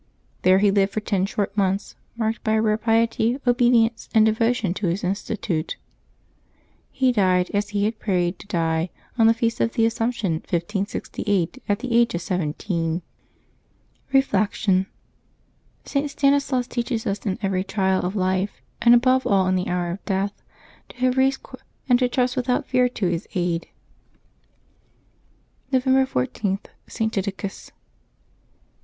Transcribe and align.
There 0.41 0.57
he 0.57 0.71
lived 0.71 0.93
for 0.93 0.99
ten 0.99 1.27
short 1.27 1.55
months 1.55 1.95
marked 2.17 2.43
by 2.43 2.53
a 2.53 2.61
rare 2.63 2.79
piety, 2.79 3.37
obedience, 3.45 4.09
and 4.15 4.25
devotion 4.25 4.73
to 4.73 4.87
his 4.87 5.03
institute. 5.03 5.77
He 6.89 7.11
died, 7.11 7.51
as 7.53 7.69
he 7.69 7.85
had 7.85 7.99
prayed 7.99 8.39
to 8.39 8.47
die, 8.47 8.89
on 9.19 9.27
the 9.27 9.33
feast 9.35 9.61
of 9.61 9.73
the 9.73 9.85
Assumption, 9.85 10.31
1568, 10.49 11.61
at 11.69 11.77
the 11.77 11.95
age 11.95 12.15
of 12.15 12.21
seventeen. 12.23 13.03
Reflection.— 14.11 14.87
St. 15.85 16.09
Stanislas 16.09 16.65
teaches 16.65 17.05
us 17.05 17.23
in 17.27 17.37
every 17.43 17.63
trial 17.63 18.03
of 18.03 18.15
life, 18.15 18.59
and 18.81 18.95
above 18.95 19.27
all 19.27 19.45
in 19.45 19.55
the 19.55 19.67
hour 19.67 19.91
of 19.91 20.03
death, 20.05 20.33
to 20.89 20.97
have 20.97 21.15
recourse 21.15 21.37
to 21.37 21.37
our 21.37 21.37
patron 21.37 21.59
Saint, 21.59 21.89
and 21.89 21.99
to 21.99 22.09
trust 22.09 22.35
without 22.35 22.65
fear 22.65 22.89
to 22.89 23.05
his 23.05 23.27
aid. 23.35 23.67
November 25.71 26.07
14.— 26.07 26.57
ST. 26.87 27.11
DIDACUS. 27.13 27.67
[t. 27.67 27.73